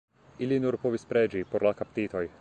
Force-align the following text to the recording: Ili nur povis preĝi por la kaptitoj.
Ili 0.45 0.57
nur 0.63 0.77
povis 0.85 1.05
preĝi 1.13 1.45
por 1.53 1.69
la 1.71 1.77
kaptitoj. 1.83 2.29